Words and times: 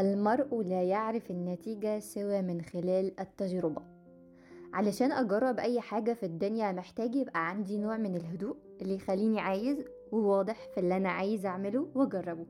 المرء 0.00 0.62
لا 0.62 0.82
يعرف 0.82 1.30
النتيجة 1.30 1.98
سوى 1.98 2.42
من 2.42 2.62
خلال 2.62 3.20
التجربة. 3.20 3.82
علشان 4.72 5.12
أجرب 5.12 5.58
أي 5.58 5.80
حاجة 5.80 6.12
في 6.12 6.26
الدنيا 6.26 6.72
محتاج 6.72 7.16
يبقى 7.16 7.48
عندي 7.48 7.78
نوع 7.78 7.96
من 7.96 8.16
الهدوء 8.16 8.56
اللي 8.82 8.94
يخليني 8.94 9.40
عايز 9.40 9.84
وواضح 10.12 10.68
في 10.74 10.80
اللي 10.80 10.96
أنا 10.96 11.08
عايز 11.08 11.46
أعمله 11.46 11.88
وأجربه. 11.94 12.46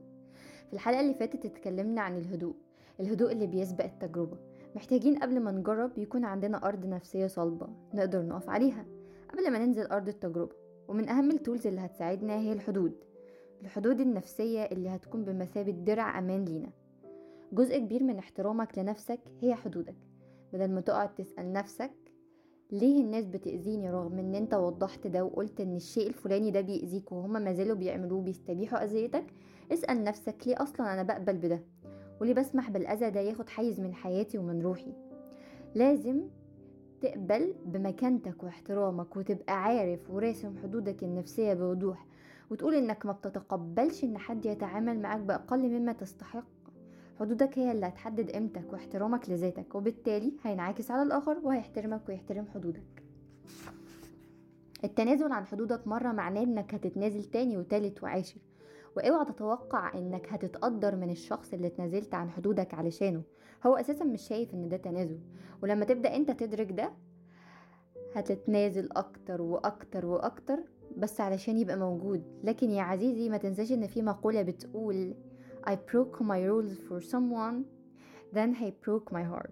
في 0.67 0.73
الحلقة 0.73 0.99
اللي 0.99 1.13
فاتت 1.13 1.45
اتكلمنا 1.45 2.01
عن 2.01 2.17
الهدوء 2.17 2.55
الهدوء 2.99 3.31
اللي 3.31 3.47
بيسبق 3.47 3.83
التجربة. 3.83 4.37
محتاجين 4.75 5.15
قبل 5.19 5.39
ما 5.39 5.51
نجرب 5.51 5.97
يكون 5.97 6.25
عندنا 6.25 6.67
أرض 6.67 6.85
نفسية 6.85 7.27
صلبة 7.27 7.67
نقدر 7.93 8.21
نقف 8.21 8.49
عليها 8.49 8.85
قبل 9.33 9.51
ما 9.51 9.59
ننزل 9.65 9.85
أرض 9.85 10.07
التجربة. 10.07 10.55
ومن 10.87 11.09
أهم 11.09 11.31
التولز 11.31 11.67
اللي 11.67 11.81
هتساعدنا 11.81 12.39
هي 12.39 12.53
الحدود 12.53 12.93
الحدود 13.61 14.01
النفسية 14.01 14.63
اللي 14.63 14.89
هتكون 14.89 15.23
بمثابة 15.23 15.71
درع 15.71 16.19
أمان 16.19 16.45
لينا. 16.45 16.69
جزء 17.51 17.77
كبير 17.79 18.03
من 18.03 18.17
احترامك 18.17 18.77
لنفسك 18.77 19.19
هي 19.41 19.55
حدودك. 19.55 19.95
بدل 20.53 20.71
ما 20.71 20.81
تقعد 20.81 21.15
تسأل 21.15 21.53
نفسك 21.53 21.91
ليه 22.71 23.01
الناس 23.03 23.25
بتأذيني 23.25 23.91
رغم 23.91 24.19
إن 24.19 24.35
أنت 24.35 24.53
وضحت 24.53 25.07
ده 25.07 25.23
وقلت 25.25 25.61
إن 25.61 25.75
الشيء 25.75 26.07
الفلاني 26.07 26.51
ده 26.51 26.61
بيأذيك 26.61 27.11
وهما 27.11 27.39
ما 27.39 27.53
زالوا 27.53 27.75
بيعملوه 27.75 28.21
بيستبيحوا 28.21 28.83
أذيتك 28.83 29.25
اسأل 29.71 30.03
نفسك 30.03 30.35
ليه 30.47 30.55
أصلا 30.63 30.93
أنا 30.93 31.03
بقبل 31.03 31.37
بده؟ 31.37 31.63
وليه 32.21 32.33
بسمح 32.33 32.69
بالأذى 32.69 33.09
ده 33.09 33.19
ياخد 33.19 33.49
حيز 33.49 33.79
من 33.79 33.93
حياتي 33.93 34.37
ومن 34.37 34.61
روحي؟ 34.61 34.93
لازم 35.75 36.21
تقبل 37.01 37.53
بمكانتك 37.65 38.43
واحترامك 38.43 39.17
وتبقى 39.17 39.63
عارف 39.63 40.11
وراسم 40.11 40.57
حدودك 40.63 41.03
النفسية 41.03 41.53
بوضوح 41.53 42.05
وتقول 42.51 42.73
إنك 42.75 43.05
ما 43.05 43.11
بتتقبلش 43.11 44.03
إن 44.03 44.17
حد 44.17 44.45
يتعامل 44.45 44.99
معاك 45.01 45.21
بأقل 45.21 45.69
مما 45.69 45.93
تستحق. 45.93 46.60
حدودك 47.21 47.59
هي 47.59 47.71
اللي 47.71 47.85
هتحدد 47.85 48.31
قيمتك 48.31 48.73
واحترامك 48.73 49.29
لذاتك 49.29 49.75
وبالتالي 49.75 50.33
هينعكس 50.43 50.91
على 50.91 51.03
الآخر 51.03 51.37
وهيحترمك 51.43 52.09
ويحترم 52.09 52.45
حدودك. 52.53 53.03
التنازل 54.83 55.31
عن 55.31 55.45
حدودك 55.45 55.87
مرة 55.87 56.11
معناه 56.11 56.43
إنك 56.43 56.73
هتتنازل 56.73 57.23
تاني 57.23 57.57
وتالت 57.57 58.03
وعاشر. 58.03 58.41
واوعى 58.97 59.25
تتوقع 59.25 59.97
إنك 59.97 60.33
هتتقدر 60.33 60.95
من 60.95 61.09
الشخص 61.09 61.53
اللي 61.53 61.67
اتنازلت 61.67 62.13
عن 62.13 62.29
حدودك 62.29 62.73
علشانه. 62.73 63.21
هو 63.65 63.75
أساسا 63.75 64.05
مش 64.05 64.21
شايف 64.21 64.53
إن 64.53 64.69
ده 64.69 64.77
تنازل. 64.77 65.19
ولما 65.63 65.85
تبدأ 65.85 66.15
أنت 66.15 66.31
تدرك 66.31 66.71
ده 66.71 66.91
هتتنازل 68.15 68.89
أكتر 68.91 69.41
وأكتر 69.41 70.05
وأكتر 70.05 70.59
بس 70.97 71.21
علشان 71.21 71.57
يبقى 71.57 71.77
موجود. 71.77 72.23
لكن 72.43 72.71
يا 72.71 72.81
عزيزي 72.81 73.29
ما 73.29 73.37
تنساش 73.37 73.71
إن 73.71 73.87
في 73.87 74.01
مقولة 74.01 74.41
بتقول 74.41 75.13
I 75.63 75.75
broke 75.75 76.19
my 76.21 76.39
rules 76.49 76.77
for 76.87 76.99
someone 77.01 77.65
then 78.33 78.53
he 78.53 78.71
broke 78.85 79.11
my 79.11 79.23
heart. 79.23 79.51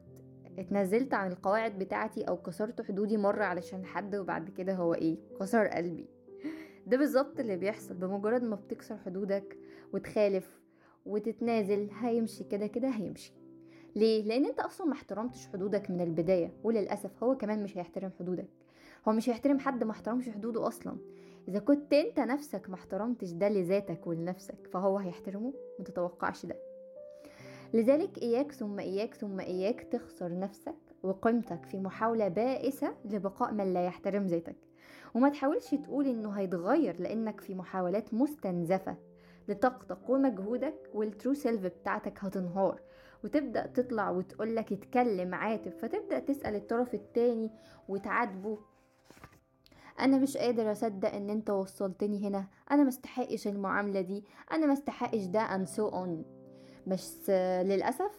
اتنزلت 0.59 1.13
عن 1.13 1.31
القواعد 1.31 1.79
بتاعتي 1.79 2.23
أو 2.23 2.38
كسرت 2.38 2.81
حدودي 2.81 3.17
مرة 3.17 3.43
علشان 3.43 3.85
حد 3.85 4.16
وبعد 4.16 4.49
كده 4.49 4.73
هو 4.73 4.93
إيه؟ 4.93 5.17
كسر 5.39 5.67
قلبي. 5.67 6.07
ده 6.88 6.97
بالظبط 6.97 7.39
اللي 7.39 7.55
بيحصل. 7.55 7.93
بمجرد 7.93 8.43
ما 8.43 8.55
بتكسر 8.55 8.97
حدودك 8.97 9.57
وتخالف 9.93 10.59
وتتنازل 11.05 11.89
هيمشي. 11.99 12.44
كده 12.44 12.67
كده 12.67 12.88
هيمشي. 12.88 13.33
ليه؟ 13.95 14.23
لأن 14.23 14.45
أنت 14.45 14.59
أصلا 14.59 14.88
ما 14.88 14.94
احترمتش 14.94 15.47
حدودك 15.47 15.91
من 15.91 16.01
البداية. 16.01 16.53
وللأسف 16.63 17.23
هو 17.23 17.38
كمان 17.38 17.63
مش 17.63 17.77
هيحترم 17.77 18.11
حدودك. 18.19 18.49
هو 19.07 19.11
مش 19.11 19.29
هيحترم 19.29 19.59
حد 19.59 19.83
ما 19.83 19.91
احترمش 19.91 20.29
حدوده 20.29 20.67
أصلا. 20.67 20.97
إذا 21.50 21.59
كنت 21.59 21.94
أنت 21.94 22.19
نفسك 22.19 22.69
ما 22.69 22.75
احترمتش 22.75 23.31
ده 23.31 23.50
لذاتك 23.50 24.08
ولنفسك 24.08 24.67
فهو 24.72 24.97
هيحترمه؟ 24.97 25.53
متتوقعش 25.80 26.45
ده. 26.45 26.56
لذلك 27.73 28.17
إياك 28.17 28.52
ثم 28.52 28.80
إياك 28.80 29.14
ثم 29.14 29.39
إياك 29.39 29.81
تخسر 29.91 30.39
نفسك 30.39 30.75
وقيمتك 31.03 31.66
في 31.66 31.80
محاولة 31.80 32.28
بائسة 32.28 32.95
لبقاء 33.06 33.53
من 33.53 33.73
لا 33.73 33.86
يحترم 33.86 34.28
ذاتك. 34.28 34.56
وما 35.16 35.29
تحاولش 35.29 35.75
تقول 35.75 36.07
إنه 36.07 36.31
هيتغير 36.31 37.01
لأنك 37.01 37.41
في 37.41 37.56
محاولات 37.56 38.13
مستنزفة 38.13 38.96
لطاقتك 39.47 40.09
ومجهودك 40.09 40.90
وال 40.94 41.07
true 41.07 41.34
self 41.34 41.66
بتاعتك 41.66 42.23
هتنهار. 42.23 42.81
وتبدأ 43.23 43.66
تطلع 43.68 44.09
وتقولك 44.09 44.72
اتكلم 44.73 45.35
عاتب 45.35 45.72
فتبدأ 45.72 46.19
تسأل 46.19 46.56
الطرف 46.56 46.94
التاني 46.94 47.52
وتعاتبه 47.88 48.57
أنا 49.99 50.17
مش 50.17 50.37
قادر 50.37 50.71
أصدق 50.71 51.13
إن 51.13 51.29
أنت 51.29 51.49
وصلتني 51.49 52.27
هنا. 52.27 52.47
أنا 52.71 52.83
مستحقش 52.83 53.47
المعاملة 53.47 54.01
دي. 54.01 54.23
أنا 54.51 54.67
مستحقش 54.67 55.25
ده. 55.25 55.47
And 55.47 55.67
so 55.69 55.93
on. 55.93 56.09
بس 56.87 57.29
للأسف 57.65 58.11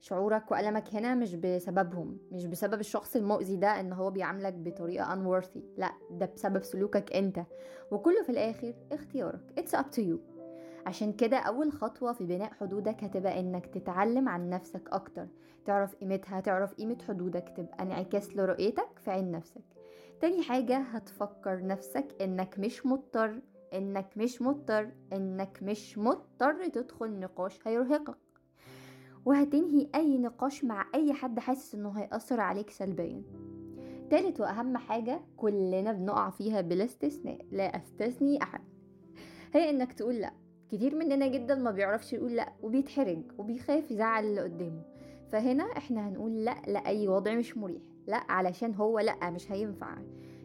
شعورك 0.00 0.50
وألمك 0.50 0.94
هنا 0.94 1.14
مش 1.14 1.34
بسببهم. 1.34 2.18
مش 2.32 2.46
بسبب 2.46 2.80
الشخص 2.80 3.16
المؤذي 3.16 3.56
ده 3.56 3.80
إن 3.80 3.92
هو 3.92 4.10
بيعاملك 4.10 4.52
بطريقة 4.54 5.04
unworthy. 5.14 5.60
لا 5.76 5.92
ده 6.10 6.26
بسبب 6.26 6.62
سلوكك 6.62 7.12
أنت. 7.12 7.40
وكله 7.90 8.22
في 8.22 8.28
الآخر 8.32 8.74
اختيارك. 8.92 9.40
It's 9.60 9.78
up 9.78 9.96
to 9.96 10.02
you. 10.02 10.18
عشان 10.86 11.12
كده 11.12 11.36
أول 11.36 11.72
خطوة 11.72 12.12
في 12.12 12.24
بناء 12.24 12.52
حدودك 12.52 13.04
هتبقى 13.04 13.40
إنك 13.40 13.66
تتعلم 13.66 14.28
عن 14.28 14.50
نفسك 14.50 14.88
أكتر. 14.92 15.26
تعرف 15.64 15.94
قيمتها 15.94 16.40
تعرف 16.40 16.74
قيمة 16.74 16.98
حدودك. 17.08 17.52
تبقى 17.56 17.82
انعكاس 17.82 18.36
لرؤيتك 18.36 18.98
في 18.98 19.10
عين 19.10 19.30
نفسك. 19.30 19.62
تاني 20.20 20.42
حاجة 20.42 20.76
هتفكر 20.78 21.66
نفسك 21.66 22.06
إنك 22.20 22.58
مش 22.58 22.86
مضطر 22.86 23.40
إنك 23.74 24.08
مش 24.16 24.42
مضطر 24.42 24.90
إنك 25.12 25.58
مش 25.62 25.98
مضطر 25.98 26.68
تدخل 26.68 27.20
نقاش 27.20 27.58
هيرهقك. 27.66 28.16
وهتنهي 29.24 29.88
أي 29.94 30.18
نقاش 30.18 30.64
مع 30.64 30.86
أي 30.94 31.12
حد 31.12 31.38
حاسس 31.38 31.74
إنه 31.74 31.90
هيأثر 31.90 32.40
عليك 32.40 32.70
سلبيا. 32.70 33.22
تالت 34.10 34.40
وأهم 34.40 34.76
حاجة 34.76 35.20
كلنا 35.36 35.92
بنقع 35.92 36.30
فيها 36.30 36.60
بلا 36.60 36.84
استثناء 36.84 37.46
لا 37.52 37.76
أستثني 37.76 38.42
أحد. 38.42 38.60
هي 39.54 39.70
إنك 39.70 39.92
تقول 39.92 40.14
لأ. 40.14 40.32
كتير 40.70 40.94
مننا 40.94 41.26
جدا 41.26 41.54
ما 41.54 41.70
بيعرفش 41.70 42.12
يقول 42.12 42.36
لأ 42.36 42.52
وبيتحرج 42.62 43.22
وبيخاف 43.38 43.90
يزعل 43.90 44.24
اللي 44.24 44.40
قدامه. 44.40 44.82
فهنا 45.28 45.64
إحنا 45.64 46.08
هنقول 46.08 46.44
لأ 46.44 46.56
لأي 46.66 47.08
وضع 47.08 47.34
مش 47.34 47.56
مريح. 47.56 47.82
لا 48.06 48.16
علشان 48.28 48.74
هو 48.74 48.98
لا 48.98 49.30
مش 49.30 49.52
هينفع. 49.52 49.98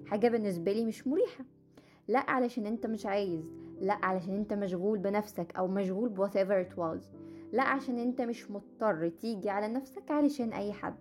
حاجة 0.06 0.28
بالنسبة 0.28 0.72
لي 0.72 0.86
مش 0.86 1.08
مريحة. 1.08 1.46
لا 2.08 2.20
علشان 2.20 2.66
انت 2.66 2.86
مش 2.86 3.06
عايز. 3.06 3.46
لا 3.82 3.94
علشان 4.06 4.36
انت 4.36 4.54
مشغول 4.54 5.00
بنفسك 5.00 5.56
أو 5.58 5.68
مشغول 5.68 6.10
ب 6.10 6.26
whatever 6.26 6.70
it 6.72 6.78
was. 6.78 7.04
لا 7.54 7.64
عشان 7.64 7.98
انت 7.98 8.22
مش 8.22 8.52
مضطر 8.52 9.10
تيجي 9.10 9.50
على 9.50 9.68
نفسك 9.68 10.12
علشان 10.12 10.54
أي 10.54 10.74
حد. 10.74 10.96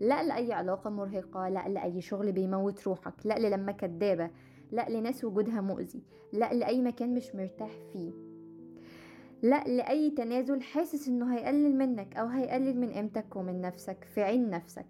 لا 0.00 0.22
لأي 0.22 0.52
علاقة 0.52 0.90
مرهقة. 0.90 1.48
لا 1.48 1.68
لأي 1.68 2.00
شغل 2.00 2.32
بيموت 2.32 2.86
روحك. 2.86 3.14
لا 3.24 3.38
للما 3.38 3.72
كدابة 3.72 4.30
لا 4.72 4.88
لناس 4.88 5.24
وجودها 5.24 5.60
مؤذي. 5.60 6.02
لا 6.32 6.52
لأي 6.52 6.82
مكان 6.82 7.14
مش 7.14 7.34
مرتاح 7.34 7.70
فيه. 7.92 8.12
لا 9.42 9.64
لأي 9.64 10.10
تنازل 10.10 10.62
حاسس 10.62 11.08
إنه 11.08 11.34
هيقلل 11.34 11.76
منك 11.78 12.16
أو 12.16 12.26
هيقلل 12.26 12.80
من 12.80 12.92
قيمتك 12.92 13.36
ومن 13.36 13.60
نفسك 13.60 14.04
في 14.04 14.22
عين 14.22 14.50
نفسك. 14.50 14.86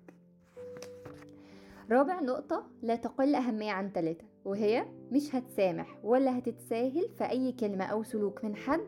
رابع 1.90 2.20
نقطة 2.20 2.66
لا 2.82 2.96
تقل 2.96 3.34
أهمية 3.34 3.72
عن 3.72 3.90
ثلاثة 3.92 4.24
وهي 4.44 4.86
مش 5.12 5.34
هتسامح 5.34 5.98
ولا 6.04 6.38
هتتساهل 6.38 7.08
في 7.18 7.24
أي 7.30 7.52
كلمة 7.52 7.84
أو 7.84 8.02
سلوك 8.02 8.44
من 8.44 8.56
حد 8.56 8.80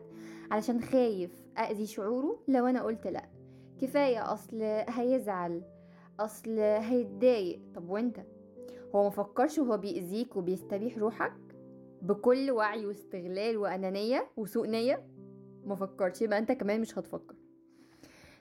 علشان 0.51 0.81
خايف 0.81 1.31
أذي 1.57 1.85
شعوره 1.85 2.39
لو 2.47 2.65
أنا 2.67 2.83
قلت 2.83 3.07
لأ. 3.07 3.25
كفاية 3.81 4.33
أصل 4.33 4.61
هيزعل 4.89 5.61
أصل 6.19 6.59
هيتضايق. 6.59 7.61
طب 7.75 7.89
وأنت؟ 7.89 8.17
هو 8.95 9.07
مفكرش 9.07 9.59
وهو 9.59 9.77
بيأذيك 9.77 10.35
وبيستبيح 10.35 10.97
روحك؟ 10.97 11.33
بكل 12.01 12.51
وعي 12.51 12.85
واستغلال 12.85 13.57
وأنانية 13.57 14.27
وسوء 14.37 14.67
نية؟ 14.67 15.05
مفكرش 15.65 16.21
يبقى 16.21 16.39
أنت 16.39 16.51
كمان 16.51 16.81
مش 16.81 16.97
هتفكر. 16.99 17.35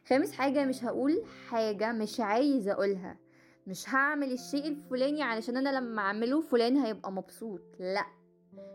خامس 0.09 0.33
حاجة 0.33 0.65
مش 0.65 0.85
هقول 0.85 1.23
حاجة 1.49 1.93
مش 1.93 2.21
عايزة 2.21 2.73
أقولها. 2.73 3.17
مش 3.67 3.89
هعمل 3.95 4.33
الشيء 4.33 4.69
الفلاني 4.69 5.23
علشان 5.23 5.57
أنا 5.57 5.79
لما 5.79 6.03
أعمله 6.03 6.41
فلان 6.41 6.77
هيبقى 6.77 7.13
مبسوط 7.13 7.61
لأ. 7.79 8.07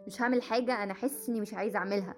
مش 0.07 0.21
هعمل 0.21 0.41
حاجة 0.41 0.83
أنا 0.83 0.91
أحس 0.91 1.29
إني 1.29 1.41
مش 1.41 1.53
عايزة 1.53 1.79
أعملها. 1.79 2.15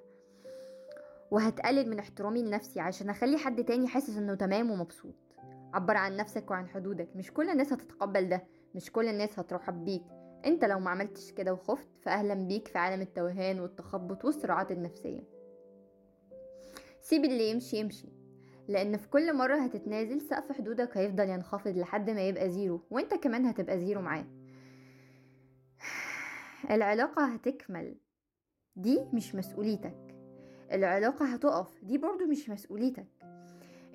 وهتقلل 1.32 1.90
من 1.90 2.00
احترامي 2.00 2.42
لنفسي 2.44 2.80
عشان 2.80 3.10
أخلي 3.10 3.38
حد 3.38 3.64
تاني 3.64 3.88
حاسس 3.88 4.18
إنه 4.18 4.36
تمام 4.36 4.72
ومبسوط. 4.72 5.16
عبر 5.74 5.98
عن 5.98 6.16
نفسك 6.18 6.52
وعن 6.52 6.68
حدودك. 6.68 7.10
مش 7.16 7.32
كل 7.34 7.50
الناس 7.50 7.74
هتتقبل 7.74 8.30
ده. 8.30 8.44
مش 8.76 8.92
كل 8.92 9.08
الناس 9.08 9.40
هترحب 9.40 9.86
بيك. 9.86 10.04
أنت 10.46 10.66
لو 10.66 10.80
ما 10.80 10.90
عملتش 10.90 11.32
كده 11.32 11.54
وخفت 11.54 11.88
فاهلا 12.02 12.34
بيك 12.34 12.68
في 12.68 12.78
عالم 12.78 13.02
التوهان 13.02 13.60
والتخبط 13.60 14.26
والصراعات 14.26 14.72
النفسية. 14.72 15.24
سيب 17.02 17.26
اللي 17.26 17.50
يمشي 17.50 17.78
يمشي. 17.78 18.08
لأن 18.70 18.98
في 18.98 19.08
كل 19.08 19.34
مرة 19.34 19.56
هتتنازل 19.56 20.22
سقف 20.22 20.52
حدودك 20.52 20.98
هيفضل 20.98 21.30
ينخفض 21.30 21.78
لحد 21.78 22.10
ما 22.10 22.28
يبقى 22.28 22.50
zero 22.50 22.82
وأنت 22.90 23.14
كمان 23.14 23.46
هتبقى 23.46 23.80
zero 23.80 24.02
معاه. 24.02 24.26
العلاقة 26.76 27.26
هتكمل. 27.26 27.96
دي 28.76 29.00
مش 29.14 29.36
مسؤوليتك. 29.36 30.16
العلاقة 30.72 31.26
هتقف. 31.26 31.84
دي 31.84 31.98
برضو 31.98 32.26
مش 32.26 32.50
مسؤوليتك. 32.50 33.08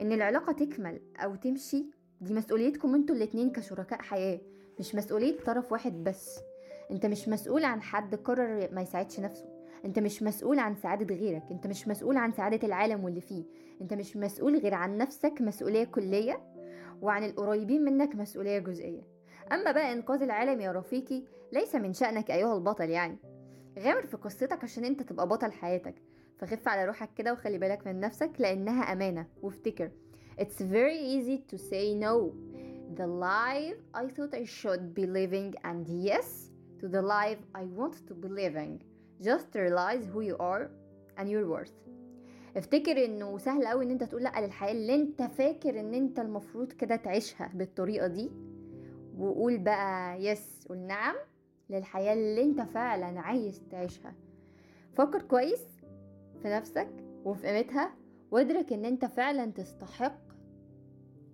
إن 0.01 0.13
العلاقة 0.13 0.53
تكمل 0.53 1.01
أو 1.17 1.35
تمشي 1.35 1.85
دي 2.21 2.35
مسؤوليتكم 2.35 2.95
أنتوا 2.95 3.17
الاتنين 3.17 3.51
كشركاء 3.53 4.03
حياة 4.03 4.41
مش 4.79 4.95
مسؤولية 4.95 5.41
طرف 5.41 5.73
واحد 5.73 6.05
بس. 6.05 6.41
أنت 6.91 7.07
مش 7.07 7.29
مسؤول 7.29 7.65
عن 7.65 7.83
حد 7.83 8.15
قرر 8.15 8.69
ما 8.73 8.83
يساعدش 8.83 9.21
نفسه. 9.21 9.54
انت 9.85 9.99
مش 9.99 10.23
مسؤول 10.23 10.59
عن 10.59 10.75
سعادة 10.75 11.15
غيرك 11.15 11.43
انت 11.51 11.67
مش 11.67 11.89
مسؤول 11.89 12.17
عن 12.17 12.33
سعادة 12.33 12.67
العالم 12.67 13.05
واللي 13.05 13.21
فيه. 13.21 13.45
انت 13.81 13.95
مش 13.95 14.17
مسؤول 14.17 14.59
غير 14.59 14.75
عن 14.75 14.99
نفسك 14.99 15.35
مسؤولية 15.41 15.85
كلية 15.85 16.41
وعن 17.03 17.25
القريبين 17.25 17.85
منك 17.85 18.17
مسؤولية 18.17 18.59
جزئية. 18.59 19.03
أما 19.53 19.73
بقى 19.73 19.93
إنقاذ 19.93 20.23
العالم 20.23 20.61
يا 20.61 20.73
رفيقي 20.73 21.23
ليس 21.53 21.75
من 21.75 21.93
شأنك 21.93 22.31
أيها 22.31 22.55
البطل 22.57 22.91
يعني. 22.91 23.17
غامر 23.79 24.07
في 24.07 24.17
قصتك 24.17 24.65
عشان 24.65 24.85
أنت 24.85 25.03
تبقى 25.03 25.29
بطل 25.29 25.53
حياتك. 25.53 25.95
فخف 26.39 26.69
على 26.69 26.85
روحك 26.85 27.15
كده 27.17 27.33
وخلي 27.33 27.59
بالك 27.59 27.87
من 27.87 28.01
نفسك 28.01 28.31
لأنها 28.39 28.93
أمانة. 28.93 29.27
وافتكر. 29.43 29.91
It's 30.41 30.61
very 30.63 30.99
easy 30.99 31.39
to 31.53 31.59
say 31.59 31.95
no. 31.95 32.33
The 32.97 33.07
life 33.07 33.79
I 33.95 34.05
thought 34.17 34.35
I 34.35 34.45
should 34.45 34.95
be 34.95 35.07
living 35.07 35.55
and 35.65 35.89
yes 35.89 36.51
to 36.81 36.89
the 36.89 37.03
life 37.03 37.41
I 37.55 37.65
want 37.81 37.95
to 38.09 38.15
be 38.15 38.29
living. 38.29 38.94
Just 39.23 39.55
realize 39.55 40.05
who 40.13 40.21
you 40.21 40.37
are 40.41 40.71
and 41.19 41.29
your 41.29 41.47
worth. 41.49 41.73
افتكر 42.57 43.05
إنه 43.05 43.39
سهل 43.39 43.67
قوي 43.67 43.85
إن 43.85 43.91
أنت 43.91 44.05
تقول 44.05 44.23
لأ 44.23 44.41
للحياة 44.41 44.73
اللي 44.73 44.95
أنت 44.95 45.23
فاكر 45.23 45.81
إن 45.81 45.95
أنت 45.95 46.21
المفروض 46.21 46.73
كده 46.73 46.97
تعيشها 46.97 47.51
بالطريقة 47.55 48.07
دي 48.07 48.31
وقول 49.19 49.59
بقى 49.59 50.25
يس 50.25 50.67
قول 50.69 50.79
نعم 50.79 51.15
للحياة 51.71 52.13
اللي 52.13 52.43
أنت 52.43 52.61
فعلا 52.61 53.21
عايز 53.21 53.63
تعيشها. 53.71 54.15
فكر 54.95 55.23
كويس 55.23 55.65
في 56.43 56.49
نفسك 56.49 56.89
وفي 57.25 57.47
قيمتها 57.47 57.95
وادرك 58.31 58.73
إن 58.73 58.85
أنت 58.85 59.05
فعلا 59.05 59.47
تستحق 59.47 60.19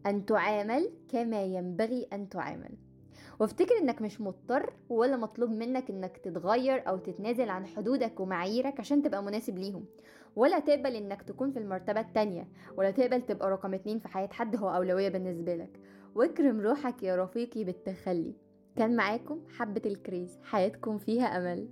أن 0.07 0.27
تعامل 0.27 0.91
كما 1.09 1.43
ينبغي 1.45 2.09
أن 2.13 2.29
تعامل. 2.29 2.75
وافتكر 3.41 3.79
إنك 3.79 4.03
مش 4.03 4.21
مضطر 4.21 4.73
ولا 4.89 5.17
مطلوب 5.17 5.51
منك 5.51 5.91
إنك 5.91 6.17
تتغير 6.19 6.89
أو 6.89 6.97
تتنازل 6.99 7.49
عن 7.49 7.67
حدودك 7.67 8.21
ومعاييرك 8.21 8.81
عشان 8.81 9.03
تبقى 9.03 9.23
مناسب 9.23 9.59
ليهم 9.59 9.85
ولا 10.37 10.59
تقبل 10.59 10.97
إنك 10.97 11.23
تكون 11.23 11.51
في 11.51 11.59
المرتبة 11.59 12.01
التانية 12.01 12.49
ولا 12.77 12.91
تقبل 12.91 13.23
تبقى 13.23 13.51
رقم 13.51 13.75
اتنين 13.75 13.99
في 13.99 14.09
حياة 14.09 14.29
حد 14.33 14.57
هو 14.57 14.71
أولوية 14.71 15.09
بالنسبة 15.09 15.55
لك. 15.57 15.81
واكرم 16.15 16.61
روحك 16.61 17.03
يا 17.03 17.17
رفيقي 17.17 17.65
بالتخلي. 17.65 18.35
كان 18.77 18.97
معاكم 18.97 19.41
حبة 19.59 19.83
الكريز 19.87 20.39
حياتكم 20.43 20.99
فيها 20.99 21.25
أمل. 21.37 21.69